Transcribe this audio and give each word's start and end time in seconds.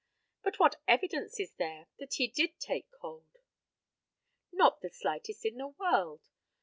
But 0.41 0.57
what 0.57 0.81
evidence 0.87 1.39
is 1.39 1.53
there 1.59 1.85
that 1.99 2.15
he 2.15 2.27
did 2.27 2.59
take 2.59 2.89
cold? 2.89 3.37
Not 4.51 4.81
the 4.81 4.89
slightest 4.89 5.45
in 5.45 5.57
the 5.57 5.67
world. 5.67 6.21